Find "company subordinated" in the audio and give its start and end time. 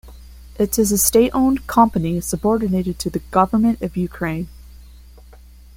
1.67-2.97